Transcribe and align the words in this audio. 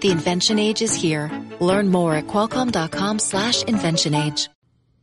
The 0.00 0.10
invention 0.10 0.58
age 0.58 0.82
is 0.82 0.94
here. 0.94 1.30
Learn 1.60 1.90
more 1.90 2.16
at 2.16 2.26
qualcomm.com/inventionage. 2.26 4.50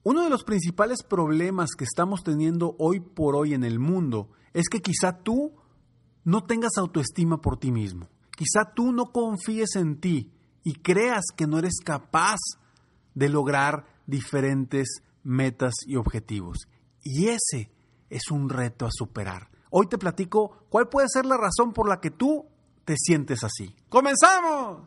Uno 0.04 0.24
de 0.24 0.30
los 0.30 0.44
principales 0.44 1.04
problemas 1.04 1.76
que 1.78 1.84
estamos 1.84 2.24
teniendo 2.24 2.76
hoy 2.80 3.02
por 3.02 3.36
hoy 3.36 3.54
en 3.54 3.64
el 3.64 3.78
mundo 3.78 4.30
es 4.54 4.70
que 4.70 4.82
quizá 4.82 5.22
tú 5.22 5.54
no 6.24 6.46
tengas 6.46 6.78
autoestima 6.78 7.42
por 7.42 7.58
ti 7.58 7.72
mismo. 7.72 8.08
Quizá 8.36 8.74
tú 8.74 8.92
no 8.92 9.12
confíes 9.12 9.76
en 9.76 10.00
ti 10.00 10.32
y 10.64 10.74
creas 10.76 11.26
que 11.36 11.46
no 11.46 11.60
eres 11.60 11.80
capaz 11.84 12.40
de 13.16 13.30
lograr 13.30 13.86
diferentes 14.06 15.02
metas 15.24 15.74
y 15.86 15.98
objetivos. 15.98 16.70
Y 17.04 17.28
ese 17.28 17.70
es 18.10 18.32
un 18.32 18.50
reto 18.50 18.86
a 18.86 18.92
superar. 18.92 19.50
Hoy 19.70 19.88
te 19.88 19.98
platico 19.98 20.66
cuál 20.70 20.88
puede 20.88 21.10
ser 21.10 21.26
la 21.26 21.36
razón 21.36 21.74
por 21.74 21.90
la 21.90 22.00
que 22.00 22.12
tú 22.12 22.46
te 22.88 22.96
sientes 22.98 23.44
así. 23.44 23.76
¡Comenzamos! 23.90 24.78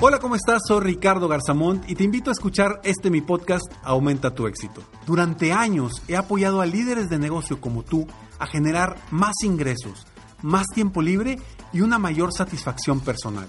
Hola, 0.00 0.20
¿cómo 0.20 0.36
estás? 0.36 0.62
Soy 0.68 0.84
Ricardo 0.84 1.26
Garzamont 1.26 1.90
y 1.90 1.96
te 1.96 2.04
invito 2.04 2.30
a 2.30 2.32
escuchar 2.32 2.80
este 2.84 3.10
mi 3.10 3.22
podcast 3.22 3.64
Aumenta 3.82 4.32
tu 4.32 4.46
éxito. 4.46 4.84
Durante 5.04 5.52
años 5.52 5.94
he 6.06 6.16
apoyado 6.16 6.60
a 6.60 6.66
líderes 6.66 7.10
de 7.10 7.18
negocio 7.18 7.60
como 7.60 7.82
tú 7.82 8.06
a 8.38 8.46
generar 8.46 8.96
más 9.10 9.34
ingresos, 9.42 10.06
más 10.42 10.66
tiempo 10.72 11.02
libre 11.02 11.40
y 11.72 11.80
una 11.80 11.98
mayor 11.98 12.32
satisfacción 12.32 13.00
personal. 13.00 13.48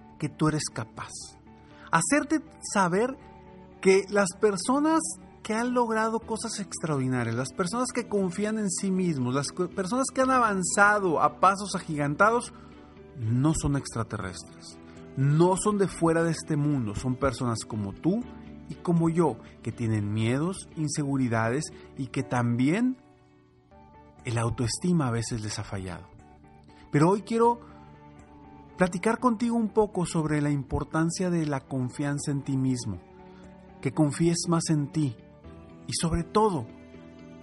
que 0.21 0.29
tú 0.29 0.49
eres 0.49 0.65
capaz. 0.71 1.09
Hacerte 1.91 2.41
saber 2.71 3.17
que 3.81 4.05
las 4.11 4.29
personas 4.39 4.99
que 5.41 5.55
han 5.55 5.73
logrado 5.73 6.19
cosas 6.19 6.59
extraordinarias, 6.59 7.35
las 7.35 7.51
personas 7.53 7.87
que 7.91 8.07
confían 8.07 8.59
en 8.59 8.69
sí 8.69 8.91
mismos, 8.91 9.33
las 9.33 9.47
personas 9.75 10.05
que 10.13 10.21
han 10.21 10.29
avanzado 10.29 11.23
a 11.23 11.39
pasos 11.39 11.73
agigantados, 11.73 12.53
no 13.17 13.53
son 13.59 13.77
extraterrestres. 13.77 14.77
No 15.17 15.57
son 15.57 15.79
de 15.79 15.87
fuera 15.87 16.23
de 16.23 16.29
este 16.29 16.55
mundo, 16.55 16.93
son 16.93 17.15
personas 17.15 17.65
como 17.65 17.91
tú 17.91 18.23
y 18.69 18.75
como 18.75 19.09
yo, 19.09 19.37
que 19.63 19.71
tienen 19.71 20.13
miedos, 20.13 20.69
inseguridades 20.75 21.63
y 21.97 22.07
que 22.09 22.21
también 22.21 22.95
el 24.23 24.37
autoestima 24.37 25.07
a 25.07 25.11
veces 25.11 25.41
les 25.41 25.57
ha 25.57 25.63
fallado. 25.63 26.07
Pero 26.91 27.09
hoy 27.09 27.23
quiero 27.23 27.70
platicar 28.81 29.19
contigo 29.19 29.55
un 29.57 29.69
poco 29.69 30.07
sobre 30.07 30.41
la 30.41 30.49
importancia 30.49 31.29
de 31.29 31.45
la 31.45 31.59
confianza 31.59 32.31
en 32.31 32.41
ti 32.41 32.57
mismo, 32.57 32.99
que 33.79 33.91
confíes 33.91 34.47
más 34.47 34.71
en 34.71 34.91
ti 34.91 35.15
y 35.85 35.93
sobre 35.93 36.23
todo 36.23 36.65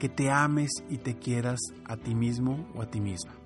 que 0.00 0.08
te 0.08 0.32
ames 0.32 0.68
y 0.90 0.98
te 0.98 1.16
quieras 1.16 1.60
a 1.84 1.96
ti 1.96 2.16
mismo 2.16 2.66
o 2.74 2.82
a 2.82 2.90
ti 2.90 3.00
misma. 3.00 3.36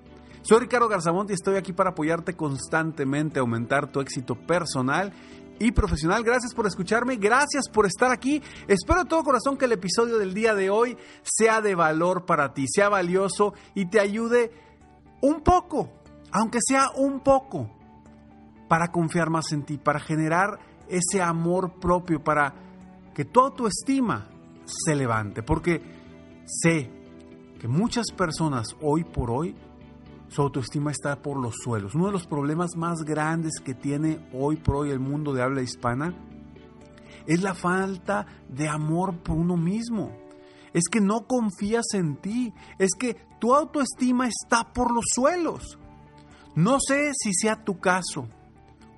Soy 0.41 0.61
Ricardo 0.61 0.87
Garzamont 0.87 1.29
y 1.29 1.33
estoy 1.33 1.55
aquí 1.55 1.71
para 1.71 1.91
apoyarte 1.91 2.35
constantemente 2.35 3.39
aumentar 3.39 3.91
tu 3.91 3.99
éxito 3.99 4.33
personal 4.33 5.13
y 5.59 5.71
profesional. 5.71 6.23
Gracias 6.23 6.55
por 6.55 6.65
escucharme, 6.65 7.17
gracias 7.17 7.69
por 7.69 7.85
estar 7.85 8.11
aquí. 8.11 8.41
Espero 8.67 9.03
de 9.03 9.05
todo 9.07 9.21
corazón 9.21 9.55
que 9.55 9.65
el 9.65 9.71
episodio 9.71 10.17
del 10.17 10.33
día 10.33 10.55
de 10.55 10.71
hoy 10.71 10.97
sea 11.21 11.61
de 11.61 11.75
valor 11.75 12.25
para 12.25 12.55
ti, 12.55 12.65
sea 12.67 12.89
valioso 12.89 13.53
y 13.75 13.85
te 13.85 13.99
ayude 13.99 14.49
un 15.21 15.41
poco, 15.41 15.91
aunque 16.31 16.57
sea 16.59 16.89
un 16.95 17.19
poco, 17.19 17.69
para 18.73 18.87
confiar 18.87 19.29
más 19.29 19.51
en 19.51 19.61
ti, 19.61 19.77
para 19.77 19.99
generar 19.99 20.57
ese 20.89 21.21
amor 21.21 21.73
propio, 21.79 22.23
para 22.23 22.55
que 23.13 23.23
tu 23.23 23.39
autoestima 23.39 24.27
se 24.65 24.95
levante. 24.95 25.43
Porque 25.43 25.79
sé 26.43 26.89
que 27.59 27.67
muchas 27.67 28.07
personas 28.17 28.75
hoy 28.81 29.03
por 29.03 29.29
hoy 29.29 29.55
su 30.27 30.41
autoestima 30.41 30.89
está 30.89 31.21
por 31.21 31.39
los 31.39 31.53
suelos. 31.63 31.93
Uno 31.93 32.07
de 32.07 32.13
los 32.13 32.25
problemas 32.25 32.71
más 32.75 33.03
grandes 33.03 33.59
que 33.63 33.75
tiene 33.75 34.27
hoy 34.33 34.55
por 34.55 34.77
hoy 34.77 34.89
el 34.89 34.99
mundo 34.99 35.33
de 35.33 35.43
habla 35.43 35.61
hispana 35.61 36.11
es 37.27 37.43
la 37.43 37.53
falta 37.53 38.25
de 38.49 38.67
amor 38.69 39.19
por 39.19 39.37
uno 39.37 39.55
mismo. 39.55 40.17
Es 40.73 40.85
que 40.91 40.99
no 40.99 41.27
confías 41.27 41.85
en 41.93 42.15
ti. 42.15 42.51
Es 42.79 42.95
que 42.97 43.17
tu 43.39 43.53
autoestima 43.53 44.27
está 44.27 44.73
por 44.73 44.91
los 44.91 45.05
suelos. 45.13 45.77
No 46.55 46.79
sé 46.79 47.11
si 47.13 47.35
sea 47.35 47.63
tu 47.63 47.79
caso, 47.79 48.27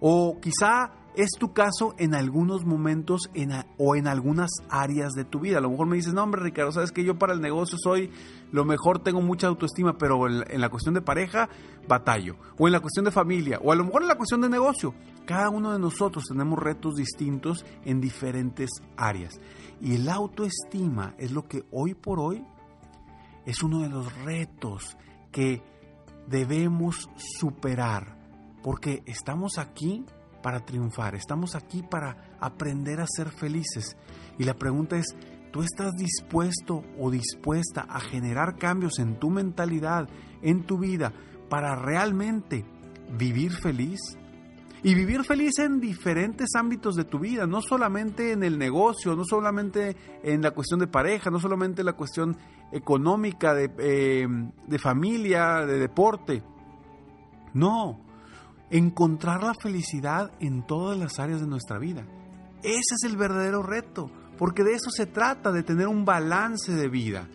o 0.07 0.39
quizá 0.39 0.91
es 1.15 1.31
tu 1.31 1.51
caso 1.51 1.95
en 1.97 2.13
algunos 2.13 2.63
momentos 2.63 3.31
o 3.79 3.95
en 3.95 4.07
algunas 4.07 4.51
áreas 4.69 5.13
de 5.13 5.25
tu 5.25 5.39
vida. 5.39 5.57
A 5.57 5.61
lo 5.61 5.71
mejor 5.71 5.87
me 5.87 5.95
dices, 5.95 6.13
no 6.13 6.21
hombre 6.21 6.43
Ricardo, 6.43 6.71
sabes 6.71 6.91
que 6.91 7.03
yo 7.03 7.17
para 7.17 7.33
el 7.33 7.41
negocio 7.41 7.75
soy 7.81 8.11
lo 8.51 8.65
mejor, 8.65 8.99
tengo 8.99 9.19
mucha 9.19 9.47
autoestima, 9.47 9.97
pero 9.97 10.27
en 10.27 10.61
la 10.61 10.69
cuestión 10.69 10.93
de 10.93 11.01
pareja 11.01 11.49
batallo. 11.87 12.35
O 12.59 12.67
en 12.67 12.73
la 12.73 12.81
cuestión 12.81 13.05
de 13.05 13.09
familia, 13.09 13.59
o 13.63 13.71
a 13.71 13.75
lo 13.75 13.83
mejor 13.83 14.03
en 14.03 14.07
la 14.07 14.15
cuestión 14.15 14.41
de 14.41 14.49
negocio. 14.49 14.93
Cada 15.25 15.49
uno 15.49 15.73
de 15.73 15.79
nosotros 15.79 16.25
tenemos 16.25 16.59
retos 16.59 16.97
distintos 16.97 17.65
en 17.83 17.99
diferentes 17.99 18.69
áreas. 18.97 19.39
Y 19.81 19.95
el 19.95 20.07
autoestima 20.07 21.15
es 21.17 21.31
lo 21.31 21.47
que 21.47 21.63
hoy 21.71 21.95
por 21.95 22.19
hoy 22.19 22.45
es 23.47 23.63
uno 23.63 23.79
de 23.79 23.89
los 23.89 24.15
retos 24.23 24.97
que 25.31 25.63
debemos 26.27 27.09
superar 27.15 28.24
porque 28.65 29.03
estamos 29.05 29.59
aquí 29.59 30.03
para 30.41 30.65
triunfar, 30.65 31.13
estamos 31.13 31.53
aquí 31.53 31.83
para 31.83 32.35
aprender 32.39 32.99
a 32.99 33.05
ser 33.05 33.29
felices. 33.29 33.95
Y 34.39 34.43
la 34.43 34.55
pregunta 34.55 34.97
es, 34.97 35.05
¿tú 35.51 35.61
estás 35.61 35.93
dispuesto 35.93 36.81
o 36.99 37.11
dispuesta 37.11 37.81
a 37.87 37.99
generar 37.99 38.57
cambios 38.57 38.97
en 38.97 39.19
tu 39.19 39.29
mentalidad, 39.29 40.09
en 40.41 40.63
tu 40.63 40.79
vida, 40.79 41.13
para 41.47 41.75
realmente 41.75 42.65
vivir 43.15 43.51
feliz? 43.51 43.99
Y 44.81 44.95
vivir 44.95 45.23
feliz 45.25 45.59
en 45.59 45.79
diferentes 45.79 46.55
ámbitos 46.55 46.95
de 46.95 47.03
tu 47.03 47.19
vida, 47.19 47.45
no 47.45 47.61
solamente 47.61 48.31
en 48.31 48.41
el 48.41 48.57
negocio, 48.57 49.15
no 49.15 49.25
solamente 49.25 49.95
en 50.23 50.41
la 50.41 50.49
cuestión 50.49 50.79
de 50.79 50.87
pareja, 50.87 51.29
no 51.29 51.39
solamente 51.39 51.83
en 51.83 51.85
la 51.85 51.93
cuestión 51.93 52.35
económica, 52.71 53.53
de, 53.53 53.71
eh, 53.77 54.27
de 54.65 54.79
familia, 54.79 55.67
de 55.67 55.77
deporte. 55.77 56.41
No, 57.53 58.04
encontrar 58.69 59.43
la 59.43 59.53
felicidad 59.53 60.31
en 60.39 60.65
todas 60.65 60.97
las 60.97 61.19
áreas 61.19 61.41
de 61.41 61.47
nuestra 61.47 61.77
vida. 61.77 62.05
Ese 62.63 62.95
es 62.95 63.03
el 63.03 63.17
verdadero 63.17 63.61
reto, 63.61 64.09
porque 64.37 64.63
de 64.63 64.73
eso 64.73 64.89
se 64.89 65.05
trata, 65.05 65.51
de 65.51 65.63
tener 65.63 65.87
un 65.87 66.05
balance 66.05 66.73
de 66.73 66.87
vida. 66.87 67.27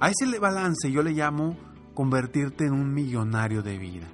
A 0.00 0.10
ese 0.10 0.38
balance 0.38 0.90
yo 0.90 1.02
le 1.02 1.12
llamo 1.12 1.56
convertirte 1.94 2.64
en 2.64 2.72
un 2.72 2.92
millonario 2.92 3.62
de 3.62 3.78
vida. 3.78 4.06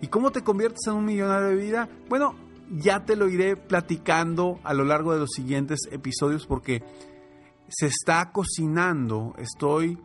¿Y 0.00 0.08
cómo 0.08 0.30
te 0.30 0.42
conviertes 0.42 0.86
en 0.86 0.94
un 0.94 1.04
millonario 1.04 1.48
de 1.48 1.56
vida? 1.56 1.88
Bueno, 2.08 2.34
ya 2.70 3.04
te 3.04 3.16
lo 3.16 3.28
iré 3.28 3.56
platicando 3.56 4.60
a 4.62 4.74
lo 4.74 4.84
largo 4.84 5.12
de 5.12 5.20
los 5.20 5.30
siguientes 5.34 5.80
episodios 5.90 6.46
porque 6.46 6.82
se 7.68 7.86
está 7.86 8.30
cocinando, 8.30 9.34
estoy 9.38 9.98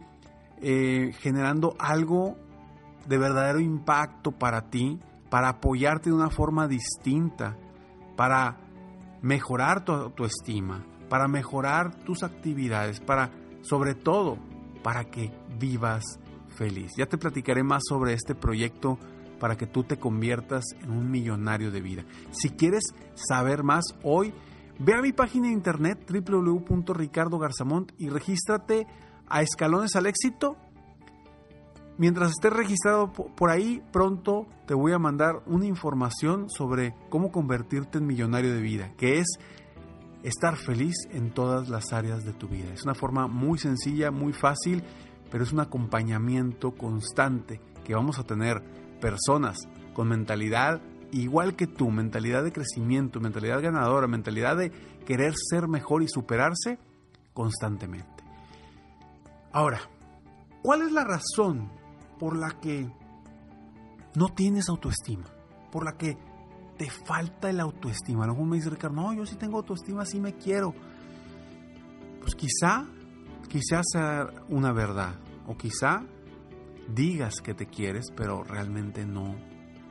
eh, 0.62 1.12
generando 1.20 1.76
algo 1.80 2.38
de 3.08 3.18
verdadero 3.18 3.60
impacto 3.60 4.32
para 4.32 4.70
ti 4.70 5.00
para 5.34 5.50
apoyarte 5.50 6.12
de 6.12 6.16
una 6.16 6.30
forma 6.30 6.68
distinta, 6.68 7.58
para 8.16 8.60
mejorar 9.24 9.84
tu 9.84 9.92
autoestima, 9.92 10.86
para 11.10 11.28
mejorar 11.28 11.96
tus 12.04 12.22
actividades, 12.22 13.00
para, 13.00 13.32
sobre 13.64 13.96
todo, 13.96 14.38
para 14.84 15.06
que 15.06 15.32
vivas 15.58 16.04
feliz. 16.50 16.92
Ya 17.00 17.08
te 17.08 17.18
platicaré 17.18 17.64
más 17.64 17.82
sobre 17.90 18.14
este 18.14 18.36
proyecto 18.36 19.00
para 19.40 19.56
que 19.56 19.66
tú 19.66 19.84
te 19.84 19.98
conviertas 19.98 20.66
en 20.84 20.92
un 20.92 21.10
millonario 21.10 21.72
de 21.72 21.82
vida. 21.82 22.04
Si 22.30 22.52
quieres 22.52 22.94
saber 23.16 23.64
más 23.64 23.86
hoy, 24.04 24.36
ve 24.78 24.94
a 24.94 25.02
mi 25.02 25.14
página 25.14 25.48
de 25.48 25.54
internet 25.54 26.08
www.ricardogarzamont 26.08 27.92
y 27.98 28.10
regístrate 28.10 28.86
a 29.28 29.42
Escalones 29.42 29.96
al 29.96 30.06
Éxito. 30.06 30.58
Mientras 31.98 32.32
estés 32.32 32.52
registrado 32.52 33.12
por 33.12 33.52
ahí, 33.52 33.84
pronto 33.92 34.48
te 34.66 34.74
voy 34.74 34.94
a 34.94 35.00
mandar 35.00 35.44
una 35.46 35.68
información 35.68 36.50
sobre 36.50 36.96
cómo 37.10 37.32
convertirte 37.32 38.00
en 38.00 38.08
millonario 38.08 38.52
de 38.52 38.62
vida, 38.62 38.92
que 38.98 39.20
es 39.20 39.28
estar 40.24 40.56
feliz 40.56 40.96
en 41.12 41.32
todas 41.32 41.70
las 41.70 41.94
áreas 41.94 42.24
de 42.24 42.34
tu 42.34 42.48
vida. 42.48 42.74
Es 42.74 42.84
una 42.84 42.96
forma 42.96 43.28
muy 43.28 43.60
sencilla, 43.60 44.10
muy 44.10 44.34
fácil, 44.34 44.84
pero 45.30 45.44
es 45.44 45.54
un 45.54 45.60
acompañamiento 45.60 46.72
constante 46.72 47.62
que 47.84 47.94
vamos 47.94 48.18
a 48.18 48.24
tener 48.24 48.64
personas 49.00 49.58
con 49.94 50.08
mentalidad 50.08 50.82
igual 51.12 51.56
que 51.56 51.68
tú, 51.68 51.92
mentalidad 51.92 52.44
de 52.44 52.52
crecimiento, 52.52 53.20
mentalidad 53.20 53.62
ganadora, 53.62 54.08
mentalidad 54.08 54.58
de 54.58 54.72
querer 55.06 55.34
ser 55.36 55.68
mejor 55.68 56.02
y 56.02 56.08
superarse 56.08 56.80
constantemente. 57.34 58.24
Ahora, 59.52 59.82
¿cuál 60.64 60.82
es 60.82 60.92
la 60.92 61.04
razón 61.04 61.83
por 62.20 62.38
la 62.38 62.52
que 62.60 62.90
no 64.16 64.30
tienes 64.30 64.70
autoestima? 64.70 65.26
Por 65.72 65.86
la 65.86 65.98
que 65.98 66.18
te 66.78 66.90
falta 66.90 67.50
el 67.50 67.60
autoestima. 67.60 68.24
A 68.24 68.28
lo 68.28 68.34
mejor 68.34 68.48
me 68.48 68.58
dice 68.58 68.70
Ricardo, 68.70 68.96
no, 68.96 69.14
yo 69.14 69.26
sí 69.26 69.36
tengo 69.36 69.58
autoestima, 69.58 70.06
sí 70.06 70.20
me 70.20 70.34
quiero. 70.34 70.74
Pues 72.22 72.36
quizá, 72.36 72.86
quizá 73.50 73.82
sea 73.84 74.28
una 74.50 74.72
verdad. 74.72 75.16
O 75.48 75.58
quizá 75.58 76.04
digas 76.94 77.36
que 77.42 77.54
te 77.54 77.68
quieres, 77.68 78.12
pero 78.16 78.44
realmente 78.44 79.06
no, 79.06 79.36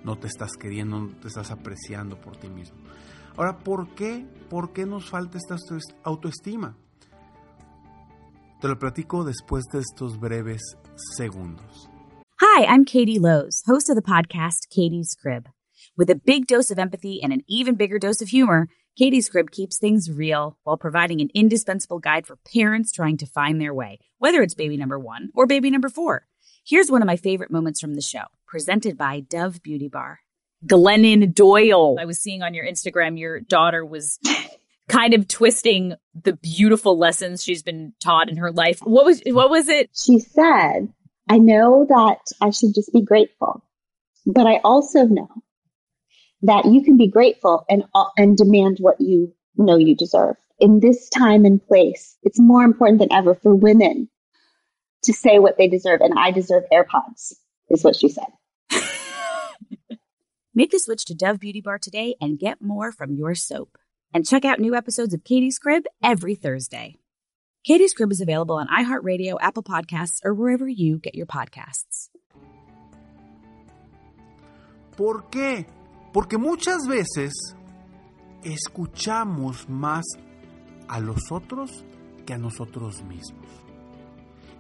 no 0.05 0.19
te 0.19 0.27
estás 0.27 0.53
queriendo, 0.53 1.01
no 1.01 1.17
te 1.17 1.29
estás 1.29 1.51
apreciando 1.51 2.21
por 2.21 2.37
ti 2.37 2.49
mismo. 2.49 2.79
Ahora, 3.37 3.59
¿por 3.59 3.95
qué? 3.95 4.27
¿Por 4.51 4.73
qué 4.73 4.87
nos 4.87 5.09
falta 5.09 5.39
esta 5.39 5.57
autoestima? 6.05 6.77
Te 8.61 8.69
lo 8.69 8.79
platico 8.79 9.25
después 9.25 9.65
de 9.73 9.81
estos 9.81 10.21
breves 10.21 10.63
segundos. 11.17 11.89
Hi, 12.55 12.67
I'm 12.67 12.85
Katie 12.85 13.19
Lowe's, 13.19 13.63
host 13.67 13.89
of 13.89 13.97
the 13.97 14.03
podcast 14.03 14.69
Katie's 14.69 15.15
Crib. 15.15 15.49
With 15.97 16.11
a 16.11 16.15
big 16.15 16.47
dose 16.47 16.71
of 16.71 16.79
empathy 16.79 17.23
and 17.23 17.33
an 17.33 17.41
even 17.49 17.77
bigger 17.77 17.99
dose 17.99 18.21
of 18.21 18.29
humor, 18.29 18.69
Katie's 18.95 19.31
Crib 19.31 19.51
keeps 19.51 19.79
things 19.79 20.11
real 20.11 20.59
while 20.63 20.77
providing 20.77 21.23
an 21.23 21.31
indispensable 21.33 21.99
guide 21.99 22.27
for 22.27 22.37
parents 22.53 22.93
trying 22.93 23.17
to 23.17 23.27
find 23.27 23.59
their 23.59 23.73
way, 23.73 24.01
whether 24.19 24.43
it's 24.43 24.53
baby 24.53 24.77
number 24.77 24.99
one 24.99 25.31
or 25.35 25.47
baby 25.47 25.71
number 25.71 25.89
four. 25.89 26.27
Here's 26.63 26.91
one 26.91 27.01
of 27.01 27.07
my 27.07 27.17
favorite 27.17 27.51
moments 27.51 27.81
from 27.81 27.95
the 27.95 28.03
show, 28.03 28.25
presented 28.47 28.99
by 28.99 29.21
Dove 29.21 29.63
Beauty 29.63 29.89
Bar. 29.89 30.21
Glennon 30.67 31.35
Doyle. 31.35 31.97
I 31.99 32.05
was 32.05 32.19
seeing 32.19 32.43
on 32.43 32.53
your 32.53 32.67
Instagram, 32.67 33.19
your 33.19 33.41
daughter 33.41 33.83
was 33.83 34.19
kind 34.89 35.15
of 35.15 35.27
twisting 35.27 35.95
the 36.15 36.35
beautiful 36.35 36.99
lessons 36.99 37.43
she's 37.43 37.63
been 37.63 37.95
taught 37.99 38.29
in 38.29 38.37
her 38.37 38.53
life. 38.53 38.81
What 38.81 39.07
was 39.07 39.23
what 39.25 39.49
was 39.49 39.71
it? 39.71 39.89
She 39.95 40.19
said, 40.19 40.93
"I 41.33 41.39
know 41.39 41.87
that 41.89 42.19
I 42.43 42.51
should 42.51 42.75
just 42.75 42.93
be 42.93 43.01
grateful, 43.01 43.65
but 44.27 44.47
I 44.47 44.61
also 44.63 45.05
know 45.07 45.31
that 46.43 46.67
you 46.67 46.83
can 46.83 46.99
be 46.99 47.09
grateful 47.09 47.65
and 47.71 47.85
uh, 47.95 48.11
and 48.19 48.37
demand 48.37 48.77
what 48.81 49.01
you 49.01 49.33
know 49.57 49.77
you 49.77 49.97
deserve. 49.97 50.37
In 50.61 50.81
this 50.81 51.09
time 51.09 51.47
and 51.47 51.67
place, 51.67 52.19
it's 52.23 52.39
more 52.39 52.65
important 52.65 52.99
than 52.99 53.11
ever 53.15 53.35
for 53.35 53.55
women 53.55 54.11
to 55.05 55.15
say 55.15 55.39
what 55.39 55.57
they 55.57 55.69
deserve. 55.69 56.03
And 56.03 56.19
I 56.19 56.33
deserve 56.33 56.65
AirPods, 56.71 57.33
is 57.71 57.83
what 57.83 57.97
she 57.97 58.11
said. 58.11 58.29
Make 60.55 60.71
the 60.71 60.81
switch 60.81 61.07
to 61.07 61.15
Dove 61.15 61.41
Beauty 61.41 61.63
Bar 61.63 61.79
today 61.79 62.15
and 62.21 62.39
get 62.39 62.61
more 62.61 62.93
from 62.93 63.15
your 63.15 63.35
soap. 63.35 63.79
And 64.13 64.27
check 64.29 64.45
out 64.45 64.61
new 64.61 64.75
episodes 64.75 65.15
of 65.15 65.25
Katie's 65.25 65.59
Crib 65.59 65.85
every 66.05 66.35
Thursday. 66.35 66.99
Katie's 67.65 67.95
Crib 67.95 68.11
is 68.11 68.21
available 68.21 68.57
on 68.57 68.67
iHeartRadio, 68.67 69.37
Apple 69.41 69.63
Podcasts, 69.63 70.19
or 70.25 70.35
wherever 70.35 70.67
you 70.67 70.99
get 70.99 71.15
your 71.15 71.27
podcasts. 71.27 72.11
¿Por 74.97 75.31
qué? 75.31 75.67
Porque 76.13 76.39
muchas 76.39 76.89
veces 76.89 77.33
escuchamos 78.43 79.69
más 79.69 80.05
a 80.89 80.99
los 80.99 81.31
otros 81.31 81.85
que 82.27 82.35
a 82.35 82.39
nosotros 82.39 83.05
mismos. 83.05 83.47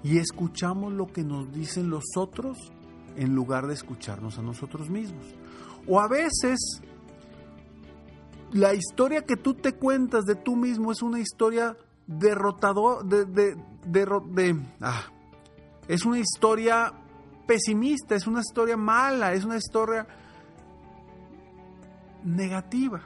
Y 0.04 0.18
escuchamos 0.18 0.92
lo 0.92 1.08
que 1.08 1.24
nos 1.24 1.52
dicen 1.52 1.90
los 1.90 2.04
otros 2.16 2.56
en 3.16 3.34
lugar 3.34 3.66
de 3.66 3.74
escucharnos 3.74 4.38
a 4.38 4.42
nosotros 4.42 4.88
mismos. 4.88 5.26
O 5.88 5.98
a 5.98 6.06
veces 6.06 6.80
la 8.52 8.74
historia 8.74 9.22
que 9.22 9.36
tú 9.36 9.54
te 9.54 9.72
cuentas 9.72 10.24
de 10.24 10.36
tú 10.36 10.54
mismo 10.54 10.92
es 10.92 11.02
una 11.02 11.18
historia 11.18 11.76
derrotador, 12.06 13.04
de, 13.04 13.24
de, 13.24 13.56
de, 13.86 14.60
ah, 14.80 15.04
es 15.88 16.04
una 16.04 16.18
historia 16.18 16.92
pesimista, 17.46 18.14
es 18.14 18.26
una 18.26 18.40
historia 18.40 18.76
mala, 18.76 19.32
es 19.34 19.44
una 19.44 19.56
historia 19.56 20.06
negativa. 22.24 23.02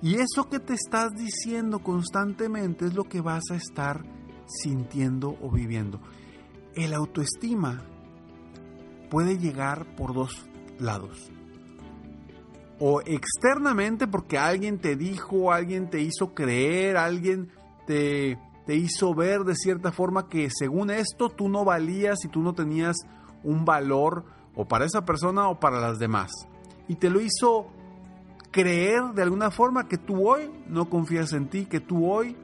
Y 0.00 0.16
eso 0.16 0.48
que 0.48 0.60
te 0.60 0.74
estás 0.74 1.12
diciendo 1.14 1.80
constantemente 1.80 2.86
es 2.86 2.94
lo 2.94 3.04
que 3.04 3.20
vas 3.20 3.44
a 3.50 3.56
estar 3.56 4.04
sintiendo 4.46 5.36
o 5.42 5.50
viviendo. 5.50 6.00
El 6.74 6.94
autoestima 6.94 7.82
puede 9.10 9.38
llegar 9.38 9.96
por 9.96 10.14
dos 10.14 10.46
lados. 10.78 11.30
O 12.78 13.00
externamente 13.00 14.06
porque 14.06 14.38
alguien 14.38 14.78
te 14.78 14.94
dijo, 14.94 15.52
alguien 15.52 15.90
te 15.90 16.00
hizo 16.00 16.32
creer, 16.32 16.96
alguien 16.96 17.50
te, 17.88 18.38
hizo 18.74 19.14
ver 19.14 19.44
de 19.44 19.54
cierta 19.54 19.92
forma 19.92 20.28
que 20.28 20.50
según 20.50 20.90
esto 20.90 21.30
tú 21.30 21.48
no 21.48 21.64
valías 21.64 22.18
y 22.24 22.28
tú 22.28 22.42
no 22.42 22.52
tenías 22.52 22.98
un 23.42 23.64
valor 23.64 24.26
o 24.54 24.66
para 24.68 24.84
esa 24.84 25.06
persona 25.06 25.48
o 25.48 25.58
para 25.58 25.80
las 25.80 25.98
demás. 25.98 26.30
Y 26.86 26.96
te 26.96 27.08
lo 27.08 27.20
hizo 27.20 27.66
creer 28.50 29.14
de 29.14 29.22
alguna 29.22 29.50
forma 29.50 29.88
que 29.88 29.96
tú 29.96 30.28
hoy 30.28 30.50
no 30.66 30.90
confías 30.90 31.32
en 31.32 31.48
ti, 31.48 31.64
que 31.64 31.80
tú 31.80 32.10
hoy 32.10 32.36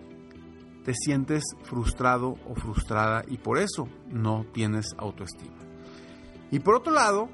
te 0.83 0.95
sientes 0.95 1.45
frustrado 1.65 2.37
o 2.49 2.55
frustrada 2.55 3.23
y 3.29 3.37
por 3.37 3.59
eso 3.59 3.87
no 4.11 4.47
tienes 4.53 4.87
autoestima. 4.97 5.59
Y 6.51 6.61
por 6.61 6.77
otro 6.77 6.93
lado, 6.93 7.29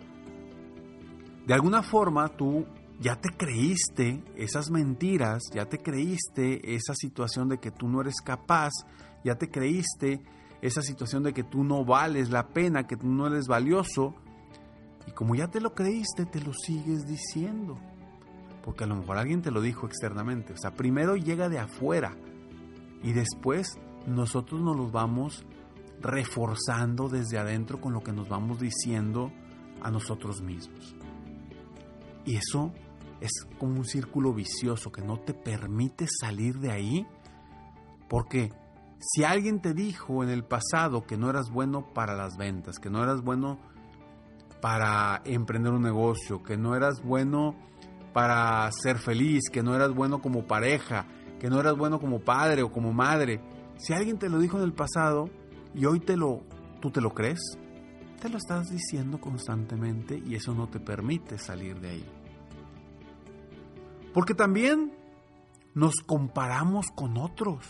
de 1.46 1.54
alguna 1.54 1.82
forma 1.82 2.28
tú 2.28 2.66
ya 3.00 3.16
te 3.16 3.30
creíste 3.30 4.22
esas 4.36 4.70
mentiras, 4.70 5.42
ya 5.54 5.64
te 5.64 5.78
creíste 5.78 6.74
esa 6.74 6.94
situación 6.94 7.48
de 7.48 7.58
que 7.58 7.70
tú 7.70 7.88
no 7.88 8.02
eres 8.02 8.20
capaz, 8.20 8.72
ya 9.24 9.36
te 9.36 9.48
creíste 9.50 10.20
esa 10.60 10.82
situación 10.82 11.22
de 11.22 11.32
que 11.32 11.42
tú 11.42 11.64
no 11.64 11.82
vales 11.86 12.28
la 12.28 12.48
pena, 12.48 12.86
que 12.86 12.98
tú 12.98 13.06
no 13.08 13.26
eres 13.26 13.46
valioso. 13.46 14.14
Y 15.06 15.12
como 15.12 15.34
ya 15.34 15.48
te 15.48 15.62
lo 15.62 15.74
creíste, 15.74 16.26
te 16.26 16.42
lo 16.42 16.52
sigues 16.52 17.06
diciendo. 17.06 17.78
Porque 18.62 18.84
a 18.84 18.86
lo 18.86 18.96
mejor 18.96 19.16
alguien 19.16 19.40
te 19.40 19.50
lo 19.50 19.62
dijo 19.62 19.86
externamente. 19.86 20.52
O 20.52 20.58
sea, 20.58 20.72
primero 20.72 21.16
llega 21.16 21.48
de 21.48 21.58
afuera 21.58 22.14
y 23.02 23.12
después 23.12 23.78
nosotros 24.06 24.60
nos 24.60 24.76
los 24.76 24.92
vamos 24.92 25.46
reforzando 26.02 27.08
desde 27.08 27.38
adentro 27.38 27.80
con 27.80 27.94
lo 27.94 28.02
que 28.02 28.12
nos 28.12 28.28
vamos 28.28 28.60
diciendo 28.60 29.32
a 29.80 29.90
nosotros 29.90 30.42
mismos. 30.42 30.94
Y 32.26 32.36
eso 32.36 32.74
es 33.20 33.46
como 33.58 33.76
un 33.76 33.84
círculo 33.84 34.32
vicioso 34.32 34.90
que 34.90 35.02
no 35.02 35.18
te 35.18 35.34
permite 35.34 36.06
salir 36.08 36.58
de 36.58 36.72
ahí 36.72 37.06
porque 38.08 38.50
si 38.98 39.24
alguien 39.24 39.60
te 39.60 39.72
dijo 39.72 40.22
en 40.22 40.30
el 40.30 40.44
pasado 40.44 41.06
que 41.06 41.16
no 41.16 41.30
eras 41.30 41.50
bueno 41.50 41.92
para 41.94 42.14
las 42.14 42.36
ventas, 42.36 42.78
que 42.78 42.90
no 42.90 43.02
eras 43.02 43.22
bueno 43.22 43.58
para 44.60 45.22
emprender 45.24 45.72
un 45.72 45.82
negocio, 45.82 46.42
que 46.42 46.56
no 46.56 46.74
eras 46.74 47.02
bueno 47.02 47.54
para 48.12 48.70
ser 48.72 48.98
feliz, 48.98 49.42
que 49.50 49.62
no 49.62 49.74
eras 49.74 49.94
bueno 49.94 50.20
como 50.20 50.46
pareja, 50.46 51.06
que 51.38 51.48
no 51.48 51.60
eras 51.60 51.76
bueno 51.76 51.98
como 51.98 52.20
padre 52.20 52.62
o 52.62 52.70
como 52.70 52.92
madre, 52.92 53.40
si 53.76 53.94
alguien 53.94 54.18
te 54.18 54.28
lo 54.28 54.38
dijo 54.38 54.58
en 54.58 54.64
el 54.64 54.74
pasado 54.74 55.30
y 55.74 55.86
hoy 55.86 56.00
te 56.00 56.16
lo 56.16 56.42
tú 56.80 56.90
te 56.90 57.00
lo 57.00 57.14
crees, 57.14 57.40
te 58.20 58.28
lo 58.28 58.38
estás 58.38 58.70
diciendo 58.70 59.20
constantemente 59.20 60.20
y 60.26 60.34
eso 60.34 60.54
no 60.54 60.68
te 60.68 60.80
permite 60.80 61.38
salir 61.38 61.80
de 61.80 61.90
ahí. 61.90 62.19
Porque 64.12 64.34
también 64.34 64.92
nos 65.74 65.96
comparamos 66.06 66.86
con 66.94 67.16
otros. 67.16 67.66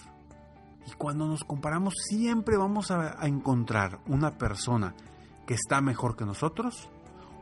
Y 0.87 0.93
cuando 0.93 1.27
nos 1.27 1.45
comparamos 1.45 1.95
siempre 2.09 2.57
vamos 2.57 2.91
a, 2.91 3.27
encontrar 3.27 4.01
una 4.07 4.39
persona 4.39 4.95
que 5.47 5.55
está 5.55 5.81
mejor 5.81 6.17
que 6.17 6.25
nosotros 6.25 6.89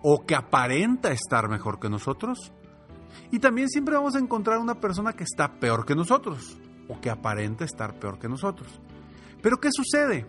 o 0.02 0.24
que 0.26 0.34
aparenta 0.34 1.10
estar 1.10 1.48
mejor 1.48 1.78
que 1.78 1.88
nosotros 1.88 2.52
y 3.30 3.38
también 3.38 3.68
siempre 3.68 3.94
vamos 3.94 4.14
a 4.14 4.18
encontrar 4.18 4.58
una 4.58 4.80
persona 4.80 5.12
que 5.12 5.24
está 5.24 5.58
peor 5.58 5.84
que 5.84 5.94
nosotros 5.94 6.56
o 6.88 7.00
que 7.00 7.10
aparenta 7.10 7.64
estar 7.64 7.98
peor 7.98 8.18
que 8.18 8.28
nosotros. 8.28 8.80
Pero 9.40 9.58
¿qué 9.58 9.70
sucede? 9.72 10.26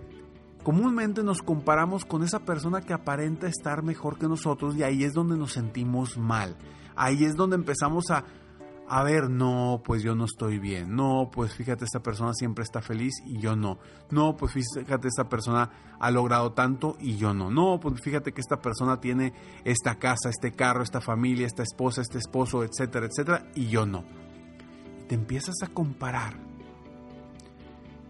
comúnmente 0.64 1.24
nos 1.24 1.42
comparamos 1.42 2.06
con 2.06 2.24
esa 2.24 2.40
persona 2.40 2.82
que 2.82 2.94
aparenta 2.94 3.48
estar 3.48 3.82
mejor 3.84 4.18
que 4.18 4.28
nosotros 4.28 4.76
y 4.76 4.84
ahí 4.84 5.04
es 5.04 5.14
donde 5.14 5.38
nos 5.38 5.54
sentimos 5.54 6.18
mal. 6.18 6.56
Ahí 6.96 7.24
es 7.24 7.36
donde 7.36 7.56
empezamos 7.56 8.12
a, 8.12 8.26
a 8.90 9.04
ver, 9.04 9.30
no, 9.30 9.82
pues 9.84 10.02
yo 10.02 10.16
no 10.16 10.26
estoy 10.26 10.58
bien. 10.58 10.96
No, 10.96 11.30
pues 11.32 11.54
fíjate, 11.54 11.86
esta 11.86 12.02
persona 12.02 12.34
siempre 12.34 12.64
está 12.64 12.82
feliz 12.82 13.14
y 13.26 13.40
yo 13.40 13.56
no. 13.56 13.78
No, 14.10 14.36
pues 14.36 14.54
fíjate, 14.54 15.08
esta 15.08 15.30
persona 15.30 15.70
ha 16.00 16.12
logrado 16.12 16.54
tanto 16.54 16.98
y 17.00 17.16
yo 17.16 17.34
no. 17.34 17.52
No, 17.52 17.80
pues 17.80 18.02
fíjate 18.02 18.32
que 18.32 18.42
esta 18.42 18.60
persona 18.62 19.00
tiene 19.00 19.34
esta 19.64 20.00
casa, 20.00 20.30
este 20.30 20.54
carro, 20.54 20.82
esta 20.82 21.02
familia, 21.02 21.46
esta 21.46 21.62
esposa, 21.62 22.02
este 22.02 22.18
esposo, 22.18 22.64
etcétera, 22.64 23.06
etcétera, 23.06 23.46
y 23.54 23.68
yo 23.68 23.86
no. 23.86 24.04
Y 25.02 25.04
te 25.04 25.16
empiezas 25.16 25.56
a 25.64 25.68
comparar 25.68 26.50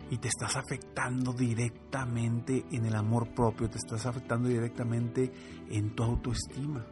y 0.09 0.17
te 0.17 0.29
estás 0.29 0.55
afectando 0.55 1.33
directamente 1.33 2.65
en 2.71 2.85
el 2.85 2.95
amor 2.95 3.27
propio, 3.33 3.69
te 3.69 3.77
estás 3.77 4.05
afectando 4.05 4.47
directamente 4.47 5.31
en 5.69 5.93
tu 5.93 6.03
autoestima, 6.03 6.85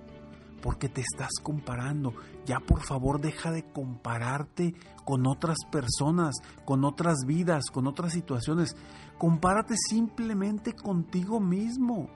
porque 0.61 0.89
te 0.89 1.01
estás 1.01 1.31
comparando. 1.41 2.13
Ya 2.45 2.59
por 2.59 2.81
favor 2.81 3.21
deja 3.21 3.51
de 3.51 3.63
compararte 3.63 4.73
con 5.05 5.27
otras 5.27 5.57
personas, 5.71 6.35
con 6.65 6.85
otras 6.85 7.19
vidas, 7.25 7.65
con 7.71 7.87
otras 7.87 8.13
situaciones. 8.13 8.75
Compárate 9.17 9.75
simplemente 9.77 10.73
contigo 10.73 11.39
mismo, 11.39 12.09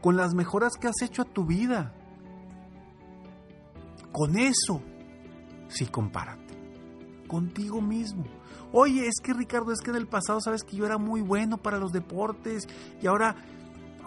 con 0.00 0.16
las 0.16 0.34
mejoras 0.34 0.74
que 0.74 0.88
has 0.88 1.02
hecho 1.02 1.22
a 1.22 1.26
tu 1.26 1.44
vida. 1.44 1.92
Con 4.12 4.36
eso, 4.36 4.80
sí 5.68 5.86
compárate, 5.86 6.54
contigo 7.26 7.80
mismo 7.80 8.24
Oye, 8.76 9.06
es 9.06 9.20
que 9.22 9.32
Ricardo, 9.32 9.70
es 9.70 9.80
que 9.80 9.90
en 9.90 9.96
el 9.96 10.08
pasado 10.08 10.40
sabes 10.40 10.64
que 10.64 10.76
yo 10.76 10.84
era 10.84 10.98
muy 10.98 11.20
bueno 11.20 11.58
para 11.58 11.78
los 11.78 11.92
deportes 11.92 12.66
y 13.00 13.06
ahora, 13.06 13.36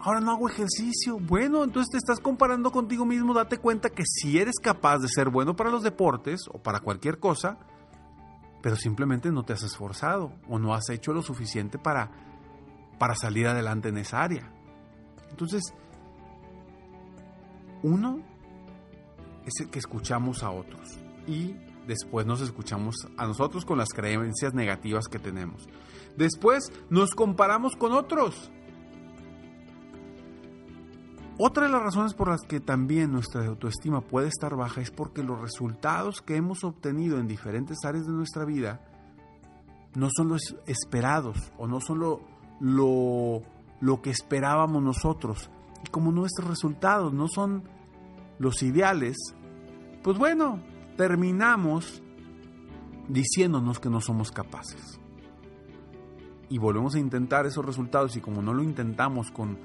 ahora 0.08 0.22
no 0.22 0.32
hago 0.32 0.48
ejercicio. 0.48 1.20
Bueno, 1.20 1.66
entonces 1.66 1.92
te 1.92 1.98
estás 1.98 2.22
comparando 2.22 2.72
contigo 2.72 3.06
mismo, 3.06 3.34
date 3.34 3.58
cuenta 3.58 3.90
que 3.90 4.04
si 4.06 4.40
eres 4.40 4.56
capaz 4.56 5.00
de 5.00 5.10
ser 5.10 5.30
bueno 5.30 5.58
para 5.58 5.70
los 5.70 5.84
deportes 5.84 6.46
o 6.50 6.60
para 6.60 6.80
cualquier 6.80 7.20
cosa, 7.20 7.58
pero 8.62 8.78
simplemente 8.78 9.32
no 9.32 9.44
te 9.44 9.52
has 9.52 9.64
esforzado 9.64 10.32
o 10.48 10.60
no 10.60 10.74
has 10.74 10.90
hecho 10.90 11.12
lo 11.12 11.22
suficiente 11.22 11.78
para, 11.78 12.10
para 12.98 13.16
salir 13.16 13.48
adelante 13.48 13.90
en 13.90 13.98
esa 13.98 14.24
área. 14.24 14.50
Entonces, 15.30 15.74
uno 17.84 18.22
es 19.46 19.60
el 19.60 19.70
que 19.70 19.80
escuchamos 19.80 20.42
a 20.42 20.52
otros 20.52 21.02
y 21.28 21.54
después 21.86 22.26
nos 22.26 22.40
escuchamos 22.40 22.96
a 23.18 23.28
nosotros 23.28 23.66
con 23.66 23.78
las 23.78 23.90
creencias 23.90 24.54
negativas 24.54 25.10
que 25.10 25.20
tenemos. 25.20 25.68
Después 26.16 26.72
nos 26.90 27.12
comparamos 27.12 27.76
con 27.76 27.92
otros. 27.92 28.54
Otra 31.40 31.66
de 31.68 31.72
las 31.72 31.84
razones 31.84 32.16
por 32.16 32.30
las 32.30 32.42
que 32.42 32.60
también 32.60 33.12
nuestra 33.12 33.46
autoestima 33.46 34.02
puede 34.02 34.28
estar 34.28 34.56
baja 34.56 34.82
es 34.82 34.90
porque 34.90 35.22
los 35.22 35.40
resultados 35.40 36.24
que 36.24 36.36
hemos 36.36 36.64
obtenido 36.64 37.20
en 37.20 37.28
diferentes 37.28 37.78
áreas 37.86 38.08
de 38.08 38.14
nuestra 38.14 38.44
vida 38.44 38.82
no 39.94 40.10
son 40.16 40.30
los 40.30 40.56
esperados 40.66 41.52
o 41.60 41.68
no 41.68 41.80
son 41.80 42.00
lo, 42.00 42.22
lo, 42.60 43.44
lo 43.82 44.02
que 44.02 44.10
esperábamos 44.10 44.82
nosotros. 44.82 45.52
Y 45.86 45.90
como 45.90 46.12
nuestros 46.12 46.50
resultados 46.50 47.14
no 47.14 47.28
son 47.28 47.64
los 48.40 48.64
ideales, 48.64 49.16
pues 50.02 50.18
bueno, 50.18 50.60
terminamos 50.98 52.02
diciéndonos 53.10 53.80
que 53.80 53.92
no 53.92 54.02
somos 54.02 54.32
capaces. 54.32 55.00
Y 56.50 56.58
volvemos 56.58 56.96
a 56.96 57.00
intentar 57.00 57.46
esos 57.46 57.64
resultados 57.64 58.16
y 58.16 58.22
como 58.22 58.42
no 58.42 58.56
lo 58.56 58.64
intentamos 58.64 59.30
con 59.30 59.60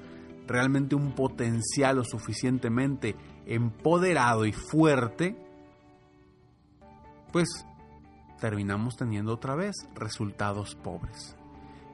realmente 0.47 0.95
un 0.95 1.13
potencial 1.13 1.97
lo 1.97 2.03
suficientemente 2.03 3.15
empoderado 3.45 4.45
y 4.45 4.53
fuerte, 4.53 5.37
pues 7.31 7.47
terminamos 8.39 8.95
teniendo 8.95 9.33
otra 9.33 9.55
vez 9.55 9.75
resultados 9.95 10.75
pobres. 10.75 11.35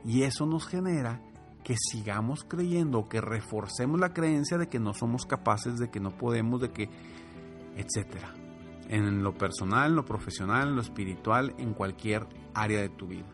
Y 0.05 0.23
eso 0.23 0.45
nos 0.45 0.67
genera 0.67 1.21
que 1.63 1.75
sigamos 1.77 2.45
creyendo, 2.47 3.09
que 3.09 3.21
reforcemos 3.21 3.99
la 3.99 4.13
creencia 4.13 4.57
de 4.57 4.67
que 4.67 4.79
no 4.79 4.93
somos 4.93 5.25
capaces, 5.25 5.77
de 5.77 5.89
que 5.89 5.99
no 5.99 6.11
podemos, 6.11 6.61
de 6.61 6.71
que, 6.71 6.89
etcétera 7.75 8.33
en 8.89 9.23
lo 9.23 9.33
personal, 9.35 9.91
en 9.91 9.95
lo 9.95 10.03
profesional, 10.03 10.69
en 10.69 10.75
lo 10.75 10.81
espiritual, 10.81 11.53
en 11.57 11.73
cualquier 11.73 12.27
área 12.53 12.81
de 12.81 12.89
tu 12.89 13.07
vida. 13.07 13.27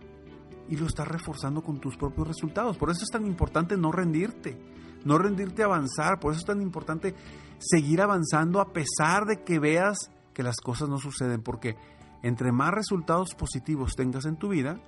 Y 0.67 0.75
lo 0.75 0.85
estás 0.85 1.07
reforzando 1.07 1.63
con 1.63 1.79
tus 1.79 1.95
propios 1.95 2.27
resultados. 2.27 2.77
Por 2.77 2.89
eso 2.89 3.03
es 3.03 3.09
tan 3.09 3.25
importante 3.25 3.77
no 3.77 3.91
rendirte, 3.91 4.57
no 5.05 5.17
rendirte 5.17 5.61
a 5.61 5.67
avanzar. 5.67 6.19
Por 6.19 6.33
eso 6.33 6.41
es 6.41 6.45
tan 6.45 6.61
importante 6.61 7.15
seguir 7.59 8.01
avanzando 8.01 8.59
a 8.59 8.73
pesar 8.73 9.25
de 9.25 9.43
que 9.43 9.59
veas 9.59 9.97
que 10.33 10.43
las 10.43 10.57
cosas 10.57 10.89
no 10.89 10.97
suceden. 10.97 11.41
Porque 11.41 11.77
entre 12.21 12.51
más 12.51 12.71
resultados 12.73 13.33
positivos 13.35 13.93
tengas 13.95 14.25
en 14.25 14.35
tu 14.35 14.49
vida, 14.49 14.81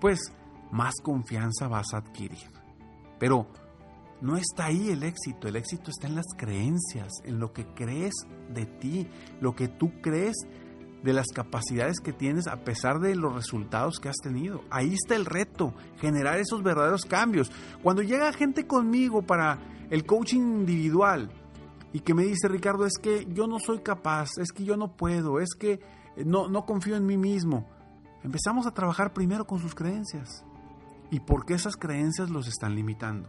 pues 0.00 0.20
más 0.70 0.94
confianza 1.02 1.68
vas 1.68 1.92
a 1.92 1.98
adquirir. 1.98 2.50
Pero 3.18 3.46
no 4.20 4.36
está 4.36 4.66
ahí 4.66 4.88
el 4.88 5.02
éxito, 5.02 5.48
el 5.48 5.56
éxito 5.56 5.90
está 5.90 6.06
en 6.06 6.14
las 6.14 6.26
creencias, 6.36 7.12
en 7.24 7.38
lo 7.38 7.52
que 7.52 7.66
crees 7.74 8.14
de 8.48 8.66
ti, 8.66 9.08
lo 9.40 9.54
que 9.54 9.68
tú 9.68 10.00
crees 10.00 10.34
de 11.04 11.12
las 11.12 11.28
capacidades 11.28 12.00
que 12.00 12.12
tienes 12.12 12.48
a 12.48 12.64
pesar 12.64 12.98
de 12.98 13.14
los 13.14 13.32
resultados 13.32 14.00
que 14.00 14.08
has 14.08 14.16
tenido. 14.16 14.62
Ahí 14.70 14.94
está 14.94 15.14
el 15.14 15.26
reto, 15.26 15.74
generar 15.98 16.38
esos 16.38 16.62
verdaderos 16.62 17.04
cambios. 17.04 17.52
Cuando 17.82 18.02
llega 18.02 18.32
gente 18.32 18.66
conmigo 18.66 19.22
para 19.22 19.58
el 19.90 20.04
coaching 20.04 20.40
individual 20.40 21.30
y 21.92 22.00
que 22.00 22.14
me 22.14 22.24
dice, 22.24 22.48
Ricardo, 22.48 22.86
es 22.86 22.98
que 23.00 23.26
yo 23.32 23.46
no 23.46 23.58
soy 23.60 23.80
capaz, 23.80 24.30
es 24.38 24.50
que 24.50 24.64
yo 24.64 24.76
no 24.76 24.96
puedo, 24.96 25.38
es 25.38 25.54
que 25.54 25.80
no, 26.24 26.48
no 26.48 26.64
confío 26.64 26.96
en 26.96 27.06
mí 27.06 27.16
mismo, 27.16 27.68
empezamos 28.24 28.66
a 28.66 28.74
trabajar 28.74 29.12
primero 29.12 29.46
con 29.46 29.60
sus 29.60 29.74
creencias. 29.74 30.44
¿Y 31.10 31.20
por 31.20 31.44
qué 31.44 31.54
esas 31.54 31.76
creencias 31.76 32.30
los 32.30 32.48
están 32.48 32.74
limitando? 32.74 33.28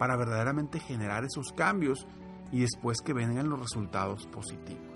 para 0.00 0.16
verdaderamente 0.16 0.80
generar 0.80 1.24
esos 1.26 1.52
cambios 1.52 2.06
y 2.50 2.60
después 2.60 3.02
que 3.04 3.12
vengan 3.12 3.50
los 3.50 3.60
resultados 3.60 4.26
positivos. 4.28 4.89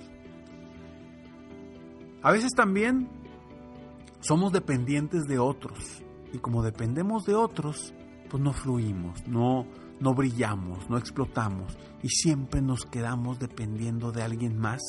A 2.24 2.32
veces 2.32 2.52
también 2.54 3.10
somos 4.20 4.50
dependientes 4.50 5.24
de 5.24 5.38
otros 5.38 6.02
y 6.32 6.38
como 6.38 6.62
dependemos 6.62 7.26
de 7.26 7.34
otros, 7.34 7.92
pues 8.30 8.42
no 8.42 8.54
fluimos, 8.54 9.28
no, 9.28 9.66
no 10.00 10.14
brillamos, 10.14 10.88
no 10.88 10.96
explotamos 10.96 11.76
y 12.02 12.08
siempre 12.08 12.62
nos 12.62 12.86
quedamos 12.86 13.38
dependiendo 13.38 14.10
de 14.10 14.22
alguien 14.22 14.58
más 14.58 14.80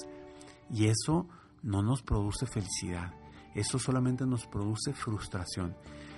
y 0.72 0.86
eso 0.86 1.28
no 1.62 1.84
nos 1.84 2.04
produce 2.04 2.46
felicidad, 2.46 3.14
eso 3.54 3.80
solamente 3.80 4.26
nos 4.26 4.48
produce 4.48 4.94
frustración. 4.94 5.76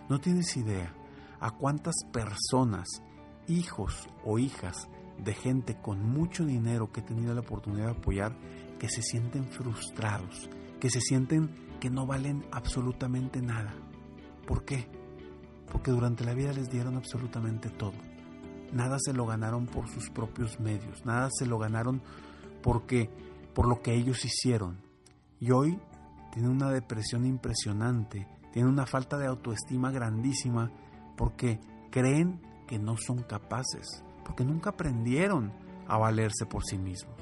No 0.09 0.19
tienes 0.19 0.55
idea 0.55 0.93
a 1.39 1.49
cuántas 1.49 1.95
personas 2.13 3.01
hijos 3.47 4.07
o 4.23 4.37
hijas 4.37 4.87
de 5.17 5.33
gente 5.33 5.81
con 5.81 6.07
mucho 6.07 6.45
dinero 6.45 6.91
que 6.91 6.99
he 6.99 7.03
tenido 7.03 7.33
la 7.33 7.41
oportunidad 7.41 7.85
de 7.85 7.97
apoyar 7.97 8.37
que 8.77 8.87
se 8.87 9.01
sienten 9.01 9.45
frustrados, 9.45 10.47
que 10.79 10.89
se 10.89 11.01
sienten 11.01 11.49
que 11.79 11.89
no 11.89 12.05
valen 12.05 12.45
absolutamente 12.51 13.41
nada. 13.41 13.73
¿Por 14.45 14.65
qué? 14.65 14.87
Porque 15.71 15.91
durante 15.91 16.23
la 16.23 16.33
vida 16.33 16.53
les 16.53 16.69
dieron 16.69 16.95
absolutamente 16.95 17.69
todo. 17.69 17.93
Nada 18.71 18.97
se 18.99 19.13
lo 19.13 19.25
ganaron 19.25 19.65
por 19.65 19.89
sus 19.89 20.09
propios 20.09 20.59
medios, 20.59 21.05
nada 21.05 21.29
se 21.31 21.45
lo 21.45 21.57
ganaron 21.57 22.01
porque 22.61 23.09
por 23.53 23.67
lo 23.67 23.81
que 23.81 23.93
ellos 23.93 24.23
hicieron. 24.25 24.77
Y 25.39 25.51
hoy 25.51 25.79
tienen 26.31 26.51
una 26.51 26.71
depresión 26.71 27.25
impresionante, 27.25 28.27
tienen 28.51 28.71
una 28.71 28.85
falta 28.85 29.17
de 29.17 29.27
autoestima 29.27 29.91
grandísima 29.91 30.71
porque 31.15 31.59
creen 31.89 32.41
que 32.67 32.77
no 32.77 32.95
son 32.97 33.23
capaces, 33.23 34.03
porque 34.25 34.43
nunca 34.43 34.71
aprendieron 34.71 35.51
a 35.87 35.97
valerse 35.97 36.45
por 36.45 36.63
sí 36.65 36.77
mismos. 36.77 37.15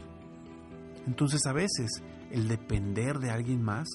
Entonces 1.06 1.46
a 1.46 1.54
veces 1.54 2.02
el 2.36 2.50
depender 2.50 3.20
de 3.20 3.32
alguien 3.32 3.63
más 3.63 3.88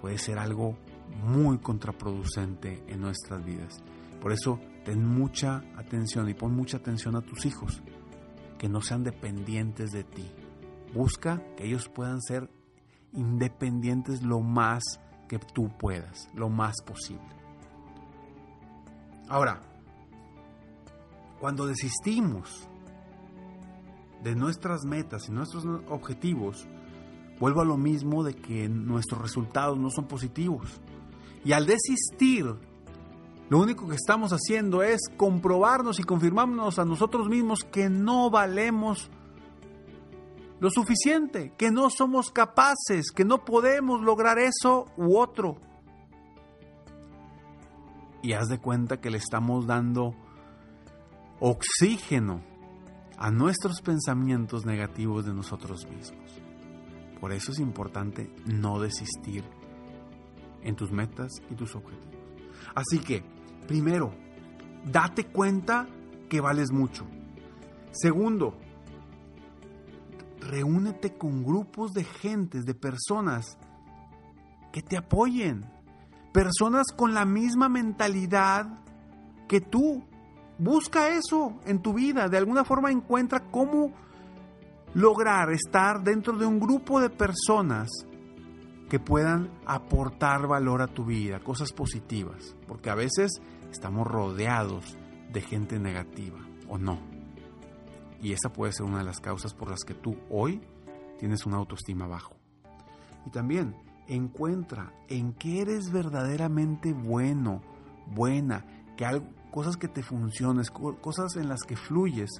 puede 0.00 0.16
ser 0.16 0.38
algo 0.38 0.78
muy 1.22 1.58
contraproducente 1.58 2.82
en 2.88 3.02
nuestras 3.02 3.44
vidas. 3.44 3.84
Por 4.22 4.32
eso 4.32 4.58
ten 4.86 5.06
mucha 5.06 5.62
atención 5.76 6.26
y 6.30 6.34
pon 6.34 6.56
mucha 6.56 6.78
atención 6.78 7.16
a 7.16 7.20
tus 7.20 7.44
hijos, 7.44 7.82
que 8.58 8.70
no 8.70 8.80
sean 8.80 9.04
dependientes 9.04 9.92
de 9.92 10.04
ti. 10.04 10.26
Busca 10.94 11.42
que 11.54 11.66
ellos 11.66 11.90
puedan 11.90 12.22
ser 12.22 12.48
independientes 13.12 14.22
lo 14.22 14.40
más 14.40 14.82
que 15.28 15.38
tú 15.38 15.68
puedas, 15.76 16.30
lo 16.34 16.48
más 16.48 16.76
posible. 16.82 17.28
Ahora, 19.28 19.60
cuando 21.40 21.66
desistimos 21.66 22.70
de 24.22 24.34
nuestras 24.34 24.86
metas 24.86 25.28
y 25.28 25.32
nuestros 25.32 25.66
objetivos, 25.88 26.66
vuelvo 27.38 27.60
a 27.60 27.64
lo 27.64 27.76
mismo 27.76 28.24
de 28.24 28.34
que 28.34 28.68
nuestros 28.68 29.20
resultados 29.20 29.78
no 29.78 29.90
son 29.90 30.06
positivos. 30.06 30.80
Y 31.44 31.52
al 31.52 31.66
desistir 31.66 32.54
lo 33.48 33.60
único 33.60 33.88
que 33.88 33.94
estamos 33.94 34.32
haciendo 34.32 34.82
es 34.82 35.02
comprobarnos 35.16 36.00
y 36.00 36.02
confirmarnos 36.02 36.80
a 36.80 36.84
nosotros 36.84 37.28
mismos 37.28 37.60
que 37.60 37.88
no 37.88 38.28
valemos 38.28 39.08
lo 40.58 40.70
suficiente, 40.70 41.52
que 41.56 41.70
no 41.70 41.88
somos 41.90 42.30
capaces, 42.30 43.12
que 43.14 43.24
no 43.24 43.44
podemos 43.44 44.00
lograr 44.00 44.38
eso 44.38 44.86
u 44.96 45.16
otro. 45.18 45.58
Y 48.22 48.32
haz 48.32 48.48
de 48.48 48.58
cuenta 48.58 49.00
que 49.00 49.10
le 49.10 49.18
estamos 49.18 49.66
dando 49.66 50.14
oxígeno 51.38 52.40
a 53.16 53.30
nuestros 53.30 53.80
pensamientos 53.80 54.66
negativos 54.66 55.24
de 55.24 55.34
nosotros 55.34 55.86
mismos. 55.86 56.25
Por 57.20 57.32
eso 57.32 57.52
es 57.52 57.58
importante 57.58 58.30
no 58.44 58.80
desistir 58.80 59.44
en 60.62 60.76
tus 60.76 60.90
metas 60.90 61.30
y 61.50 61.54
tus 61.54 61.74
objetivos. 61.74 62.16
Así 62.74 62.98
que, 62.98 63.22
primero, 63.66 64.12
date 64.84 65.24
cuenta 65.24 65.86
que 66.28 66.40
vales 66.40 66.72
mucho. 66.72 67.06
Segundo, 67.92 68.58
reúnete 70.40 71.16
con 71.16 71.44
grupos 71.44 71.92
de 71.92 72.04
gentes, 72.04 72.64
de 72.64 72.74
personas 72.74 73.56
que 74.72 74.82
te 74.82 74.96
apoyen. 74.96 75.64
Personas 76.32 76.88
con 76.94 77.14
la 77.14 77.24
misma 77.24 77.68
mentalidad 77.68 78.66
que 79.48 79.60
tú. 79.60 80.04
Busca 80.58 81.08
eso 81.08 81.60
en 81.64 81.80
tu 81.80 81.94
vida. 81.94 82.28
De 82.28 82.38
alguna 82.38 82.64
forma 82.64 82.90
encuentra 82.90 83.50
cómo 83.50 83.92
lograr 84.94 85.50
estar 85.50 86.02
dentro 86.02 86.36
de 86.36 86.46
un 86.46 86.58
grupo 86.58 87.00
de 87.00 87.10
personas 87.10 87.88
que 88.88 89.00
puedan 89.00 89.50
aportar 89.66 90.46
valor 90.46 90.82
a 90.82 90.86
tu 90.86 91.04
vida, 91.04 91.40
cosas 91.40 91.72
positivas, 91.72 92.56
porque 92.68 92.90
a 92.90 92.94
veces 92.94 93.40
estamos 93.70 94.06
rodeados 94.06 94.96
de 95.32 95.40
gente 95.40 95.78
negativa 95.78 96.38
o 96.68 96.78
no. 96.78 96.98
Y 98.22 98.32
esa 98.32 98.52
puede 98.52 98.72
ser 98.72 98.86
una 98.86 98.98
de 98.98 99.04
las 99.04 99.20
causas 99.20 99.54
por 99.54 99.70
las 99.70 99.80
que 99.84 99.94
tú 99.94 100.16
hoy 100.30 100.60
tienes 101.18 101.46
una 101.46 101.56
autoestima 101.56 102.06
bajo. 102.06 102.36
Y 103.26 103.30
también 103.30 103.76
encuentra 104.06 104.92
en 105.08 105.32
qué 105.32 105.62
eres 105.62 105.90
verdaderamente 105.90 106.92
bueno, 106.92 107.60
buena, 108.06 108.64
que 108.96 109.04
algo, 109.04 109.26
cosas 109.50 109.76
que 109.76 109.88
te 109.88 110.02
funcionen, 110.02 110.64
cosas 111.00 111.36
en 111.36 111.48
las 111.48 111.62
que 111.62 111.76
fluyes, 111.76 112.30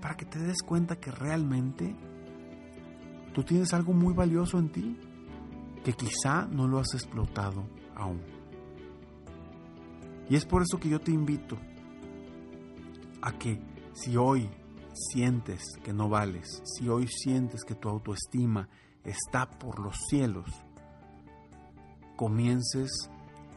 para 0.00 0.16
que 0.16 0.24
te 0.24 0.38
des 0.38 0.62
cuenta 0.62 0.96
que 0.96 1.10
realmente 1.10 1.94
tú 3.32 3.42
tienes 3.42 3.72
algo 3.74 3.92
muy 3.92 4.14
valioso 4.14 4.58
en 4.58 4.70
ti 4.70 4.98
que 5.84 5.92
quizá 5.92 6.46
no 6.46 6.66
lo 6.66 6.78
has 6.78 6.94
explotado 6.94 7.64
aún. 7.94 8.20
Y 10.28 10.34
es 10.34 10.44
por 10.44 10.62
eso 10.62 10.80
que 10.80 10.88
yo 10.88 11.00
te 11.00 11.12
invito 11.12 11.56
a 13.22 13.32
que 13.32 13.60
si 13.92 14.16
hoy 14.16 14.50
sientes 14.92 15.62
que 15.84 15.92
no 15.92 16.08
vales, 16.08 16.62
si 16.64 16.88
hoy 16.88 17.06
sientes 17.06 17.64
que 17.64 17.74
tu 17.74 17.88
autoestima 17.88 18.68
está 19.04 19.48
por 19.48 19.78
los 19.78 19.96
cielos, 20.08 20.50
comiences 22.16 23.10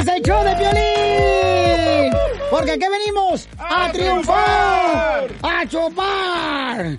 Es 0.00 0.08
el 0.08 0.22
show 0.22 0.42
de 0.44 0.54
violín. 0.54 2.12
Porque 2.50 2.72
aquí 2.72 2.86
venimos 2.90 3.48
a, 3.58 3.92
triunfar, 3.92 5.28
a 5.42 5.66
chupar. 5.68 6.98